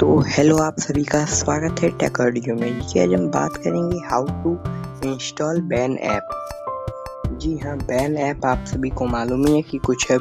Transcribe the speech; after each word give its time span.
तो 0.00 0.24
हेलो 0.28 0.56
आप 0.56 0.78
सभी 0.78 1.04
का 1.04 1.24
स्वागत 1.24 1.82
है 1.82 1.88
टेक 1.88 2.20
ऑडियो 2.20 2.54
में। 2.54 2.80
जी, 2.80 3.00
आज 3.00 3.14
हम 3.14 3.26
बात 3.26 3.56
करेंगे 3.56 3.98
how 3.98 4.26
to 4.26 4.52
install 5.10 5.60
ban 5.60 5.98
app 5.98 6.28
जी 7.40 7.58
हाँ 7.58 7.76
बैन 7.78 8.16
ऐप 8.16 8.44
आप 8.44 8.64
सभी 8.66 8.90
को 8.90 9.06
मालूम 9.06 9.46
ही 9.46 9.54
है 9.54 9.62
कि 9.62 9.78
कुछ 9.78 10.10
ऐप 10.10 10.20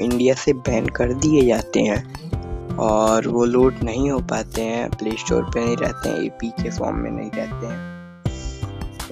इंडिया 0.00 0.34
से 0.34 0.52
बैन 0.52 0.86
कर 0.86 1.12
दिए 1.12 1.46
जाते 1.46 1.80
हैं 1.80 2.76
और 2.76 3.28
वो 3.28 3.44
लोड 3.44 3.74
नहीं 3.84 4.10
हो 4.10 4.18
पाते 4.18 4.62
हैं 4.62 4.90
प्ले 4.90 5.10
स्टोर 5.10 5.42
पे 5.42 5.64
नहीं 5.64 5.76
रहते 5.76 6.08
हैं 6.08 6.18
एपी 6.18 6.48
के 6.48 6.70
फॉर्म 6.70 6.96
में 6.96 7.10
नहीं 7.10 7.30
रहते 7.34 7.66
हैं। 7.66 8.22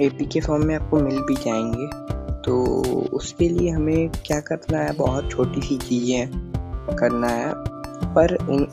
एपी 0.01 0.27
के 0.27 0.41
फॉर्म 0.41 0.67
में 0.67 0.77
आपको 0.77 1.01
मिल 1.01 1.19
भी 1.19 1.35
जाएँगे। 1.35 1.87
तो 2.43 2.65
उसके 3.13 3.49
लिए 3.49 3.71
हमें 3.71 4.09
क्या 4.09 4.41
करना 4.41 4.79
है? 4.79 4.93
बहुत 4.93 5.31
छोटी 5.31 5.61
सी 5.61 5.77
चीज़ें 5.77 6.29
करना 6.97 7.29
है। 7.29 7.53
पर 8.15 8.37
उन 8.51 8.69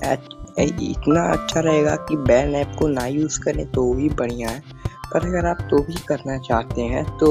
इतना 0.59 1.21
अच्छा 1.31 1.59
रहेगा 1.59 1.95
कि 2.09 2.15
बैन 2.17 2.55
ऐप 2.55 2.75
को 2.79 2.87
ना 2.87 3.05
यूज़ 3.05 3.39
करें 3.41 3.65
तो 3.71 3.93
भी 3.93 4.09
बढ़िया 4.09 4.49
है। 4.49 4.63
पर 5.13 5.25
अगर 5.27 5.45
आप 5.45 5.67
तो 5.71 5.81
भी 5.83 5.95
करना 6.07 6.37
चाहते 6.39 6.81
हैं 6.81 7.03
तो 7.17 7.29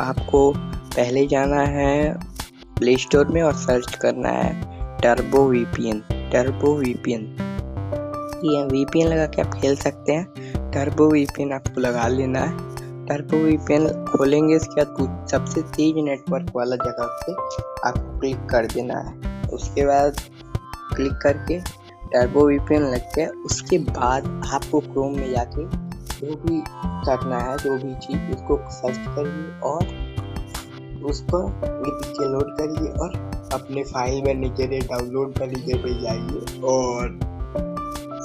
आपको 0.00 0.52
पहले 0.56 1.26
जाना 1.26 1.60
है 1.68 2.12
प्ले 2.78 2.96
स्टोर 2.96 3.28
में 3.28 3.42
और 3.42 3.54
सर्च 3.54 3.94
करना 3.94 4.28
है 4.28 4.98
turbo 4.98 5.44
V 5.48 5.64
P 5.74 5.88
N 5.90 6.02
turbo 6.32 6.74
VPN 6.74 7.22
ये 8.44 8.62
वी 8.64 8.84
पी 8.84 9.00
एन 9.00 9.06
लगा 9.06 9.26
के 9.26 9.42
आप 9.42 9.54
खेल 9.54 9.76
सकते 9.76 10.12
हैं। 10.12 10.70
टर्बो 10.70 11.08
वीपीएन 11.10 11.52
आपको 11.52 11.80
लगा 11.80 12.06
लेना 12.08 12.40
है। 12.40 13.06
टर्बो 13.06 13.36
वीपीएन 13.36 13.88
खोलेंगे 14.04 14.56
इसके 14.56 14.84
बाद 14.84 15.26
सबसे 15.30 15.62
तेज 15.76 15.94
नेटवर्क 16.04 16.52
वाला 16.56 16.76
जगह 16.76 17.06
पे 17.22 17.32
आपको 17.88 18.18
क्लिक 18.20 18.46
कर 18.50 18.66
देना 18.66 18.98
है। 18.98 19.48
उसके 19.48 19.86
बाद 19.86 20.20
क्लिक 20.96 21.12
करके 21.22 21.58
टर्बो 22.12 22.46
वीपीएन 22.46 22.82
लग 22.82 23.14
गया 23.16 23.28
उसके 23.44 23.78
बाद 23.78 24.26
आपको 24.54 24.80
क्रोम 24.80 25.16
में 25.16 25.30
जाके 25.30 25.64
जो 26.20 26.36
भी 26.36 26.62
करना 27.06 27.38
है, 27.38 27.56
जो 27.56 27.74
भी 27.74 27.94
चीज़, 27.94 28.36
उसको 28.36 28.56
सर्च 28.70 28.98
करिए 28.98 29.60
और 29.60 29.84
उस 31.04 31.20
उसको 31.20 31.38
पीछे 31.62 32.24
लोड 32.24 32.50
करिए 32.56 32.90
और 32.92 33.14
अपने 33.52 33.82
फ़ाइल 33.84 34.22
में 34.22 34.34
नीचे 34.34 34.66
डाउनलोड 34.66 35.38
कर 35.38 35.46
लीजिए 35.46 35.74
पे 35.74 36.00
जाइए 36.00 36.60
और 36.60 37.18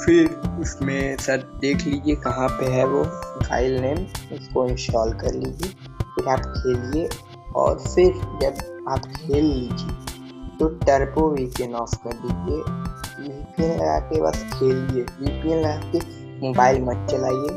फिर 0.05 0.29
उसमें 0.61 1.17
सर 1.17 1.38
देख 1.61 1.85
लीजिए 1.88 2.15
कहाँ 2.15 2.47
पे 2.49 2.65
है 2.65 2.85
वो 2.85 3.03
फ़ाइल 3.43 3.79
नेम 3.81 3.97
उसको 4.35 4.65
इंस्टॉल 4.67 5.13
कर 5.13 5.33
लीजिए। 5.33 5.69
फिर 6.01 6.27
आप 6.27 6.39
खेलिए 6.39 7.09
और 7.55 7.79
फिर 7.79 8.13
जब 8.41 8.85
आप 8.89 8.99
खेल 8.99 9.45
लीजिए 9.45 10.57
तो 10.59 10.67
टर्बो 10.67 11.29
वीपीएन 11.29 11.73
ऑफ़ 11.75 11.95
कर 12.07 12.13
दीजिए। 12.25 12.84
वीपीएन 13.19 13.77
लगा 13.80 13.99
के 13.99 14.21
बस 14.21 14.44
खेलिए 14.53 15.03
वीपीएन 15.03 15.59
लगा 15.59 15.91
के 15.91 15.99
मोबाइल 16.47 16.81
मत 16.81 17.08
चलाइए 17.11 17.53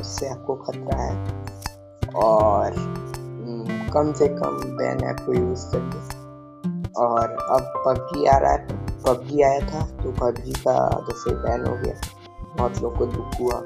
उससे 0.00 0.28
आपको 0.28 0.54
खतरा 0.54 1.02
है। 1.02 1.44
और 2.14 2.72
हम्म, 2.72 3.90
कम 3.90 4.12
से 4.12 4.28
कम 4.28 4.58
बैन 4.76 5.04
ऐप 5.04 5.16
को 5.20 5.32
यूज़ 5.32 5.66
करिए 5.66 6.92
और 6.96 7.36
अब 7.50 7.72
पबजी 7.86 8.26
आ 8.26 8.36
रहा 8.38 8.52
है 8.52 8.66
पबजी 9.02 9.42
आया 9.42 9.60
था 9.60 9.86
तो 10.02 10.12
पबजी 10.12 10.52
का 10.52 11.04
जैसे 11.08 11.34
बैन 11.34 11.66
हो 11.66 11.76
गया। 11.76 11.94
बहुत 12.56 12.82
लोग 12.82 12.98
को 12.98 13.06
दुख 13.06 13.40
हुआ। 13.40 13.60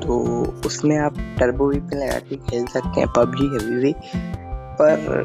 तो 0.00 0.18
उसमें 0.66 0.98
आप 0.98 1.14
टर्बो 1.38 1.68
वीपीएन 1.68 2.02
लगा 2.02 2.18
के 2.18 2.36
खेल 2.36 2.66
सकते 2.66 3.00
हैं 3.00 3.08
पबजी 3.16 3.46
अभी 3.58 3.76
भी 3.76 3.94
पर 4.80 5.24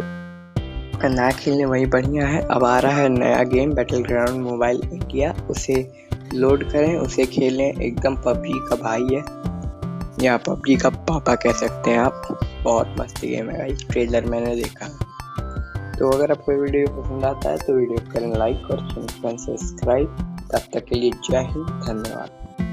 ना 1.03 1.31
खेलने 1.31 1.65
वही 1.65 1.85
बढ़िया 1.85 2.27
है। 2.27 2.41
अब 2.41 2.63
आ 2.65 2.79
रहा 2.79 2.91
है 2.91 3.09
नया 3.09 3.43
game 3.43 3.73
battle 3.73 4.03
ground 4.03 4.41
mobile 4.41 4.81
India 4.93 5.35
उसे 5.49 5.93
लोड 6.33 6.71
करें, 6.71 6.97
उसे 6.97 7.25
खेलें। 7.25 7.73
एकदम 7.81 8.15
पबजी 8.15 8.53
का 8.53 8.75
भाई 8.75 9.07
है। 9.13 9.23
या 10.25 10.37
पबजी 10.37 10.75
का 10.75 10.89
पापा 10.89 11.35
कह 11.35 11.51
सकते 11.51 11.91
हैं 11.91 11.99
आप। 11.99 12.39
बहुत 12.63 12.95
मस्त 12.99 13.21
गेम 13.21 13.49
है 13.49 13.57
भाई। 13.59 13.73
ट्रेलर 13.73 14.25
मैंने 14.25 14.55
देखा। 14.55 14.87
तो 15.99 16.09
अगर 16.09 16.31
आपको 16.31 16.51
वीडियो 16.51 17.01
पसंद 17.01 17.25
आता 17.25 17.49
है 17.49 17.57
तो 17.57 17.73
वीडियो 17.73 18.11
करें 18.13 18.37
लाइक 18.37 18.71
और 18.71 18.87
चैनल 18.91 19.37
सब्सक्राइब 19.37 20.07
तब 20.51 20.61
तक 20.73 20.85
के 20.85 20.95
लिए 20.95 21.11
जय 21.11 21.37
हिंद। 21.37 21.67
धन्यवाद। 21.87 22.64